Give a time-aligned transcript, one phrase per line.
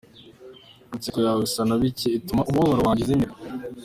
[0.95, 3.33] Inseko yawe isa nabike ituma umubabaro wanjye uzimira.